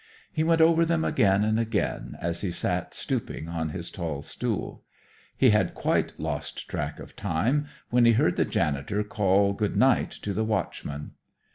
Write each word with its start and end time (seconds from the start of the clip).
He 0.31 0.43
went 0.43 0.61
over 0.61 0.83
them 0.83 1.05
again 1.05 1.43
and 1.43 1.59
again 1.59 2.17
as 2.19 2.41
he 2.41 2.49
sat 2.49 2.95
stooping 2.95 3.47
on 3.47 3.69
his 3.69 3.91
tall 3.91 4.23
stool. 4.23 4.83
He 5.37 5.51
had 5.51 5.75
quite 5.75 6.19
lost 6.19 6.67
track 6.67 6.99
of 6.99 7.15
time 7.15 7.67
when 7.91 8.05
he 8.05 8.13
heard 8.13 8.35
the 8.35 8.43
janitor 8.45 9.03
call 9.03 9.53
good 9.53 9.75
night 9.75 10.09
to 10.23 10.33
the 10.33 10.43
watchman. 10.43 11.11